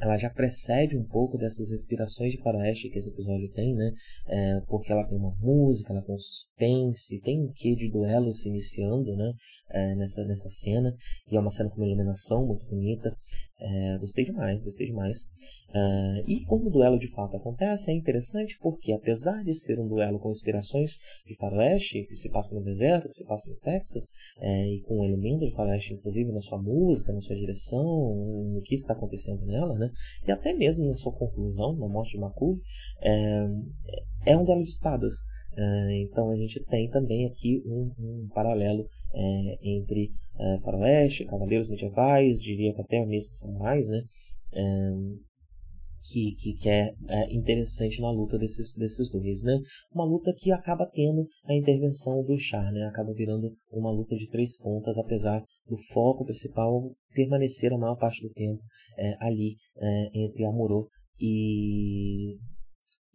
[0.00, 3.92] ela já precede um pouco dessas inspirações de faroeste que esse episódio tem, né?
[4.26, 8.32] É, porque ela tem uma música, ela tem um suspense, tem um quê de duelo
[8.32, 9.32] se iniciando, né?
[9.72, 10.94] É, nessa, nessa cena,
[11.30, 13.16] e é uma cena com uma iluminação muito bonita.
[13.60, 15.20] É, gostei demais, gostei demais.
[15.68, 19.86] Uh, e como o duelo de fato acontece, é interessante porque, apesar de ser um
[19.86, 24.08] duelo com inspirações de faroeste, que se passa no deserto, que se passa no Texas,
[24.40, 27.84] é, e com um elemento de faroeste, inclusive, na sua música, na sua direção,
[28.54, 29.90] no que está acontecendo nela, né?
[30.26, 32.58] e até mesmo na sua conclusão, na morte de Makul,
[33.02, 33.46] é,
[34.26, 35.16] é um duelo de espadas.
[35.56, 41.68] É, então a gente tem também aqui um, um paralelo é, entre é, faroeste, cavaleiros
[41.68, 44.02] medievais, diria que até mesmo samurais, né?
[44.54, 44.90] É,
[46.02, 49.58] que, que, que é, é, interessante na luta desses, desses dois, né?
[49.92, 52.86] Uma luta que acaba tendo a intervenção do Char, né?
[52.86, 58.22] Acaba virando uma luta de três pontas, apesar do foco principal permanecer a maior parte
[58.22, 58.62] do tempo
[58.96, 60.88] é, ali é, entre Amuro
[61.20, 62.38] e,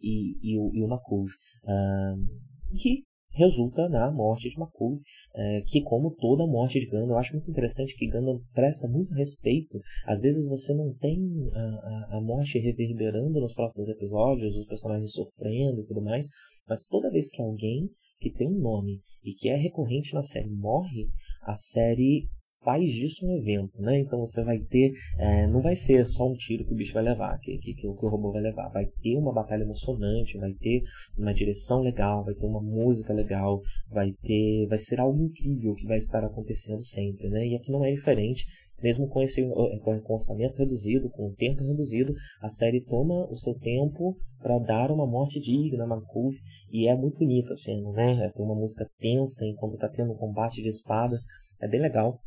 [0.00, 1.26] e, e, e o Makov.
[1.64, 3.04] Uh, que
[3.36, 4.98] resulta na morte de Makov,
[5.34, 9.12] é, que como toda morte de Gandalf, eu acho muito interessante que Gandalf presta muito
[9.12, 9.78] respeito.
[10.06, 11.20] Às vezes você não tem
[11.52, 16.28] a, a, a morte reverberando nos próprios episódios, os personagens sofrendo e tudo mais,
[16.66, 20.50] mas toda vez que alguém que tem um nome e que é recorrente na série
[20.50, 21.06] morre,
[21.42, 22.26] a série
[22.66, 24.00] faz disso um evento, né?
[24.00, 27.04] Então você vai ter, é, não vai ser só um tiro que o bicho vai
[27.04, 30.82] levar, que, que, que, o robô vai levar, vai ter uma batalha emocionante, vai ter
[31.16, 35.86] uma direção legal, vai ter uma música legal, vai ter, vai ser algo incrível que
[35.86, 37.46] vai estar acontecendo sempre, né?
[37.46, 38.44] E aqui não é diferente.
[38.82, 39.42] Mesmo com esse
[39.82, 44.90] com orçamento reduzido, com o tempo reduzido, a série toma o seu tempo para dar
[44.90, 46.34] uma morte digna a Markov
[46.70, 48.30] e é muito bonita a cena, né?
[48.34, 51.22] Tem uma música tensa enquanto está tendo um combate de espadas,
[51.60, 52.20] é bem legal.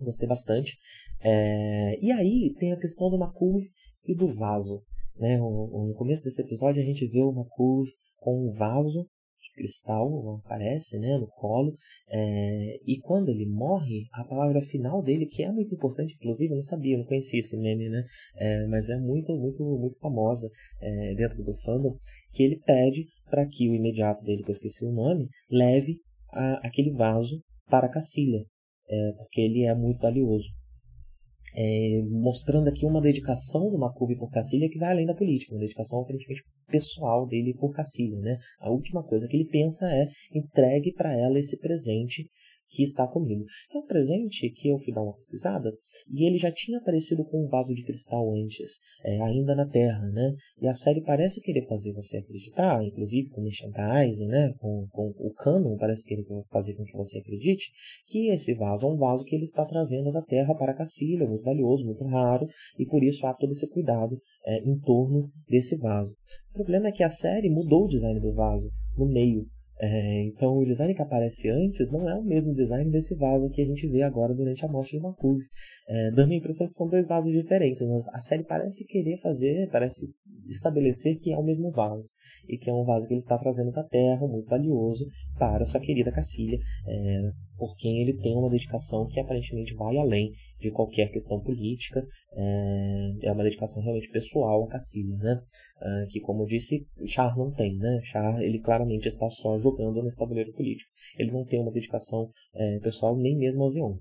[0.00, 0.76] Gostei bastante.
[1.20, 3.60] É, e aí tem a questão do Makul
[4.04, 4.82] e do vaso.
[5.16, 5.40] Né?
[5.40, 7.84] O, no começo desse episódio a gente vê o Makul
[8.16, 9.06] com um vaso
[9.42, 11.74] de cristal, aparece né, no colo.
[12.08, 16.56] É, e quando ele morre, a palavra final dele, que é muito importante, inclusive eu
[16.56, 18.04] não sabia, eu não conhecia esse meme, né?
[18.36, 20.48] É, mas é muito, muito, muito famosa
[20.80, 21.96] é, dentro do fandom,
[22.32, 25.98] que ele pede para que o imediato dele, que eu esqueci o nome, leve
[26.30, 28.44] a, aquele vaso para a Cacilha
[28.92, 30.48] é, porque ele é muito valioso.
[31.54, 35.60] É, mostrando aqui uma dedicação do Macuvi por Cacilha que vai além da política, uma
[35.60, 38.18] dedicação aparentemente pessoal dele por Cacilha.
[38.20, 38.38] Né?
[38.60, 42.28] A última coisa que ele pensa é entregue para ela esse presente
[42.72, 43.44] que está comigo.
[43.72, 45.70] É um presente que eu fui dar uma pesquisada
[46.10, 50.08] e ele já tinha aparecido com um vaso de cristal antes, é, ainda na Terra,
[50.08, 50.34] né?
[50.60, 54.54] E a série parece querer fazer você acreditar, inclusive com merchandising, né?
[54.58, 57.70] Com, com o canon parece querer fazer com que você acredite
[58.06, 61.44] que esse vaso é um vaso que ele está trazendo da Terra para Cacilha, muito
[61.44, 62.46] valioso, muito raro,
[62.78, 66.14] e por isso há todo esse cuidado é, em torno desse vaso.
[66.50, 69.46] O problema é que a série mudou o design do vaso no meio
[69.84, 73.60] é, então o design que aparece antes não é o mesmo design desse vaso que
[73.60, 75.42] a gente vê agora durante a morte de Makuf,
[75.88, 77.82] é, dando a impressão que são dois vasos diferentes.
[77.84, 80.06] Mas a série parece querer fazer, parece
[80.46, 82.08] estabelecer que é o mesmo vaso
[82.48, 85.04] e que é um vaso que ele está trazendo da Terra, muito valioso
[85.36, 87.30] para sua querida Cacilha, é,
[87.62, 93.12] por quem ele tem uma dedicação que aparentemente vai além de qualquer questão política, é,
[93.22, 95.40] é uma dedicação realmente pessoal a Cacilha, né?
[95.80, 98.00] É, que como eu disse, Char não tem, né?
[98.02, 100.90] Char ele claramente está só jogando nesse tabuleiro político.
[101.16, 103.96] Ele não tem uma dedicação é, pessoal nem mesmo ao Zion.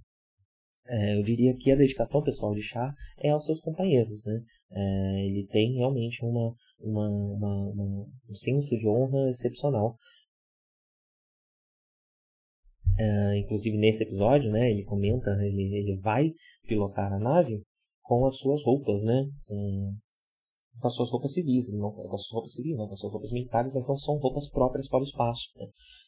[0.87, 4.41] É, eu diria que a dedicação pessoal de Char é aos seus companheiros, né?
[4.71, 9.95] É, ele tem realmente uma, uma, uma, uma, um senso de honra excepcional
[12.99, 16.31] Uh, inclusive nesse episódio, né, ele comenta, ele, ele vai
[16.67, 17.61] pilotar a nave
[18.03, 22.53] com as suas roupas, né, com as suas roupas civis, não com as suas roupas
[22.53, 25.49] civis, não com as suas roupas militares, mas não são roupas próprias para o espaço.
[25.55, 25.67] Né?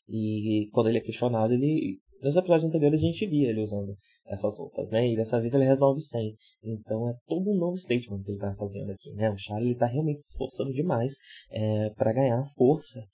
[0.09, 4.57] E quando ele é questionado, ele nos episódios anteriores a gente via ele usando essas
[4.57, 5.09] roupas, né?
[5.09, 6.33] E dessa vez ele resolve sem.
[6.63, 9.29] Então é todo um novo statement que ele está fazendo aqui, né?
[9.29, 11.17] O Charlie está realmente se esforçando demais
[11.51, 13.05] é, para ganhar força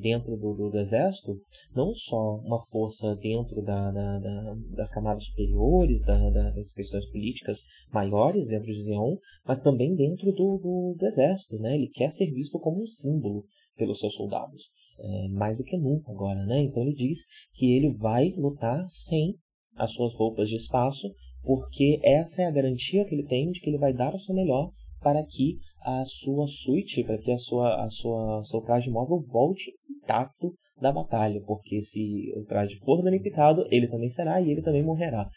[0.00, 1.40] dentro do, do, do, exército,
[1.74, 8.48] não só uma força dentro da, da, da, das camadas superiores, das questões políticas maiores
[8.48, 9.16] dentro de Zeon,
[9.46, 11.74] mas também dentro do, do, exército, né?
[11.74, 13.44] Ele quer ser visto como um símbolo
[13.76, 16.60] pelos seus soldados é, mais do que nunca agora, né?
[16.60, 17.20] Então ele diz
[17.54, 19.34] que ele vai lutar sem
[19.74, 21.08] as suas roupas de espaço,
[21.42, 24.34] porque essa é a garantia que ele tem de que ele vai dar o seu
[24.34, 24.70] melhor
[25.00, 29.72] para que a sua suíte, para que a sua, a sua, seu traje móvel volte
[29.88, 34.82] intacto da batalha, porque se o traje for danificado, ele também será e ele também
[34.82, 35.28] morrerá.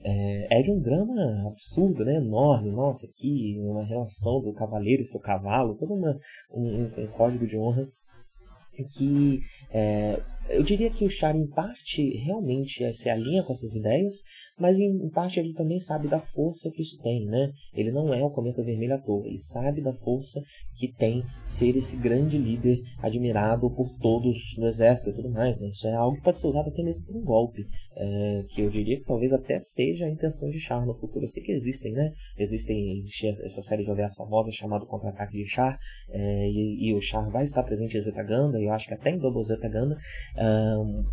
[0.00, 2.16] É, é de um drama absurdo, né?
[2.16, 2.70] enorme.
[2.70, 6.18] Nossa, aqui uma relação do cavaleiro e seu cavalo, todo uma,
[6.50, 7.86] um, um código de honra
[8.84, 9.40] que
[9.70, 14.22] é, eu diria que o Char, em parte, realmente se alinha com essas ideias,
[14.58, 17.52] mas em parte ele também sabe da força que isso tem, né?
[17.74, 20.40] Ele não é o Cometa Vermelho à toa, ele sabe da força
[20.74, 25.68] que tem ser esse grande líder admirado por todos no exército e tudo mais, né?
[25.68, 27.66] Isso é algo que pode ser usado até mesmo por um golpe,
[27.96, 31.24] é, que eu diria que talvez até seja a intenção de Char no futuro.
[31.24, 32.12] Eu sei que existem, né?
[32.38, 35.78] Existem, existe essa série de OVAs famosas chamada Contra-Ataque de Char,
[36.10, 38.94] é, e, e, o Char vai estar presente em Zeta Ganda, e eu acho que
[38.94, 39.96] até em Double Zeta Ganda,
[40.38, 41.04] um,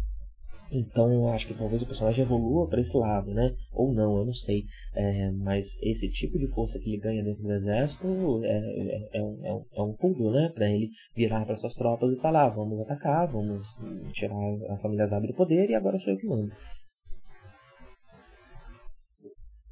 [0.73, 3.53] então acho que talvez o personagem evolua para esse lado, né?
[3.71, 4.65] Ou não, eu não sei.
[4.95, 9.21] É, mas esse tipo de força que ele ganha dentro do exército é, é, é,
[9.21, 10.49] um, é, um, é pulo, né?
[10.49, 13.75] Para ele virar para suas tropas e falar: vamos atacar, vamos
[14.11, 14.35] tirar
[14.69, 16.51] a família Zabi do poder e agora sou eu que mando.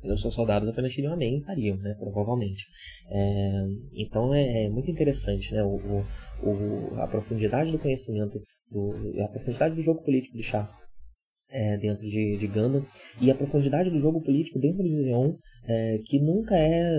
[0.04, 1.96] Os seus soldados apenas teriam amém e fariam, né?
[2.00, 2.68] Provavelmente.
[3.10, 5.64] É, então é, é, muito interessante, né?
[5.64, 6.04] O,
[6.44, 10.70] o, a profundidade do conhecimento, do, a profundidade do jogo político de Chá
[11.52, 12.86] é, dentro de, de Gundam
[13.20, 15.34] e a profundidade do jogo político dentro de Zeon,
[15.68, 16.90] é, que nunca é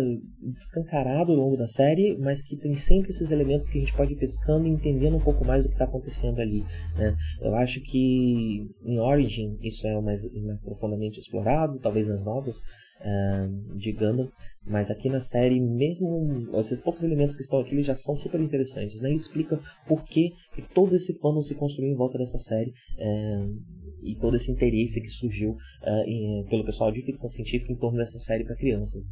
[0.47, 4.13] escancarado ao longo da série, mas que tem sempre esses elementos que a gente pode
[4.13, 6.63] ir pescando e entendendo um pouco mais do que está acontecendo ali.
[6.97, 7.17] Né?
[7.41, 13.77] Eu acho que em Origin isso é mais, mais profundamente explorado, talvez nas novas, uh,
[13.77, 14.31] de Gundam,
[14.65, 18.41] mas aqui na série, mesmo esses poucos elementos que estão aqui, eles já são super
[18.41, 19.11] interessantes, né?
[19.11, 20.33] E explica por que,
[20.73, 25.09] todo esse fandom se construiu em volta dessa série uh, e todo esse interesse que
[25.09, 29.03] surgiu uh, em, pelo pessoal de ficção científica em torno dessa série para crianças.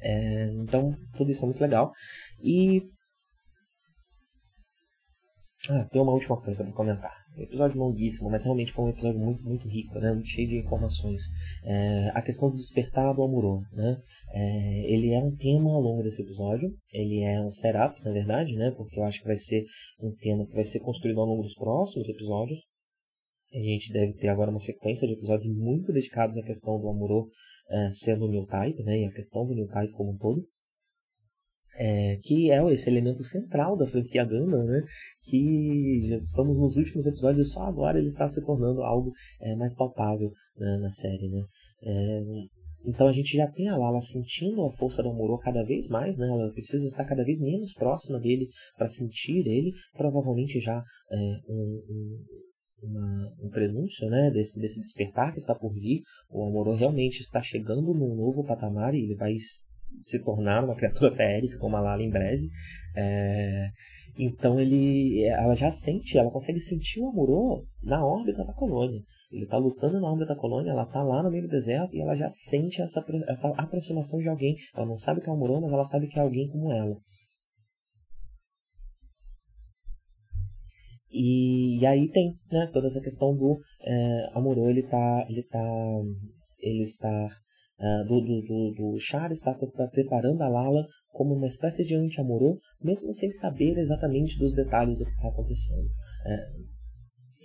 [0.00, 1.92] É, então, tudo isso é muito legal.
[2.42, 2.82] E.
[5.68, 7.12] Ah, tem uma última coisa para comentar.
[7.36, 10.18] Um episódio longuíssimo, mas realmente foi um episódio muito, muito rico, né?
[10.24, 11.22] Cheio de informações.
[11.64, 14.00] É, a questão do despertar do Amuro, né?
[14.32, 16.70] É, ele é um tema ao longo desse episódio.
[16.92, 18.70] Ele é um setup, na verdade, né?
[18.70, 19.64] Porque eu acho que vai ser
[20.00, 22.60] um tema que vai ser construído ao longo dos próximos episódios.
[23.54, 27.28] A gente deve ter agora uma sequência de episódios muito dedicados à questão do Amuro
[27.70, 29.00] é, sendo o New Type, né?
[29.00, 30.46] E a questão do New Type como um todo
[31.78, 34.82] é, que é esse elemento central da franquia Gundam, né?
[35.22, 39.54] Que já estamos nos últimos episódios e só agora ele está se tornando algo é,
[39.56, 41.44] mais palpável né, na série, né?
[41.82, 42.22] É,
[42.86, 46.16] então a gente já tem a Lala sentindo a força do Amorô cada vez mais,
[46.16, 46.28] né?
[46.28, 52.24] Ela precisa estar cada vez menos próxima dele para sentir ele, provavelmente já um, um
[52.82, 56.02] uma, um prenúncio né, desse, desse despertar que está por vir.
[56.30, 59.34] O Amorô realmente está chegando num novo patamar e ele vai
[60.02, 62.48] se tornar uma criatura feérica como a Lala em breve.
[62.94, 63.70] É,
[64.18, 69.02] então ele, ela já sente, ela consegue sentir o Amuro na órbita da colônia.
[69.30, 72.00] Ele está lutando na órbita da colônia, ela está lá no meio do deserto e
[72.00, 74.54] ela já sente essa, essa aproximação de alguém.
[74.74, 76.96] Ela não sabe que é o Amuro, mas ela sabe que é alguém como ela.
[81.16, 85.64] E, e aí tem né, toda essa questão do é, Amuro, ele está ele tá,
[86.58, 87.28] ele está
[87.80, 89.54] uh, do, do, do, do Char está
[89.90, 95.06] preparando a Lala como uma espécie de anti-amorô, mesmo sem saber exatamente dos detalhes do
[95.06, 95.86] que está acontecendo.
[95.86, 96.76] Uh,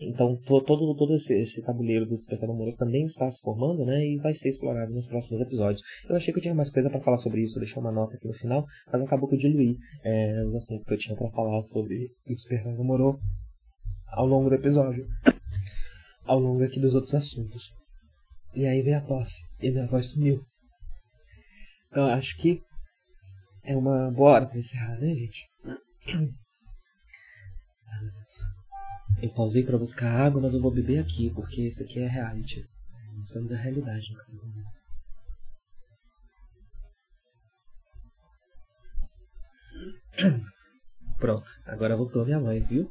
[0.01, 3.85] então, to, todo, todo esse, esse, tabuleiro do Despertar do Amor também está se formando,
[3.85, 4.03] né?
[4.03, 5.81] E vai ser explorado nos próximos episódios.
[6.09, 8.27] Eu achei que eu tinha mais coisa para falar sobre isso, deixar uma nota aqui
[8.27, 11.61] no final, mas acabou que eu diluí é, os assuntos que eu tinha para falar
[11.61, 13.19] sobre o Despertar do Amor
[14.11, 15.07] ao longo do episódio.
[16.25, 17.73] ao longo aqui dos outros assuntos.
[18.53, 20.45] E aí veio a tosse e minha voz sumiu.
[21.89, 22.61] Então acho que
[23.63, 25.49] é uma boa hora para encerrar, né, gente?
[29.21, 32.65] Eu pausei para buscar água, mas eu vou beber aqui, porque isso aqui é reality.
[33.17, 34.31] Nós temos a realidade no café
[41.19, 42.89] Pronto, agora voltou a minha voz, viu?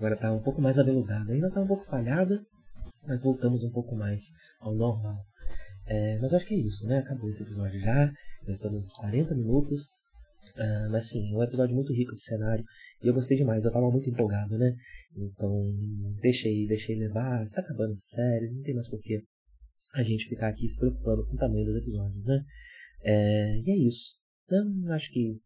[0.00, 1.30] Agora tá um pouco mais aveludada.
[1.30, 2.42] Ainda tá um pouco falhada,
[3.06, 5.26] mas voltamos um pouco mais ao normal.
[5.84, 7.00] É, mas acho que é isso, né?
[7.00, 8.10] Acabou esse episódio já.
[8.46, 9.82] Já estamos nos 40 minutos.
[10.56, 12.64] Uh, mas sim, é um episódio muito rico de cenário.
[13.04, 14.74] E eu gostei demais, eu tava muito empolgado, né?
[15.14, 15.70] Então,
[16.22, 17.42] deixei, deixei levar.
[17.42, 19.22] Está acabando essa série, não tem mais porquê
[19.92, 22.42] a gente ficar aqui se preocupando com o tamanho dos episódios, né?
[23.02, 24.14] É, e é isso.
[24.46, 25.38] Então, acho que.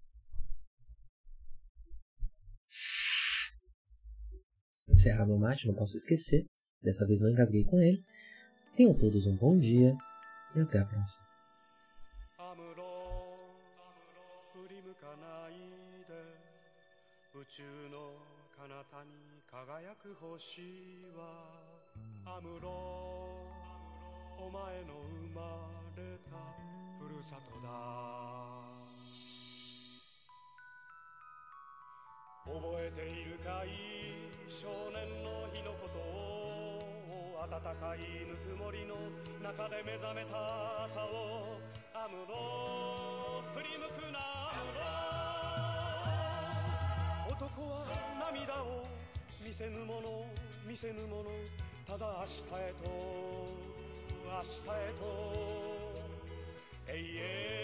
[4.88, 6.46] Encerrar meu mate, não posso esquecer.
[6.82, 8.04] Dessa vez não engasguei com ele.
[8.76, 9.96] Tenham todos um bom dia
[10.56, 11.30] e até a próxima.
[17.40, 18.12] 宇宙の
[18.58, 20.60] 彼方に輝く星
[21.16, 21.56] は
[22.26, 22.70] アムロ
[24.38, 25.00] お前の
[25.32, 26.36] 生まれた
[27.00, 27.70] ふるさとだ
[32.44, 34.03] 覚えているかい
[34.55, 36.79] 少年の日のことを
[37.51, 38.95] 暖かいぬくもりの
[39.43, 41.59] 中で目覚めた朝を
[41.93, 44.21] アムロ振り向くな
[44.55, 44.63] ア
[47.27, 47.83] ムロ男は
[48.31, 48.87] 涙を
[49.45, 50.25] 見せぬもの
[50.65, 51.31] 見せぬもの
[51.85, 52.87] ただ明日へと
[54.25, 55.05] 明日へと。
[56.87, 57.64] 永遠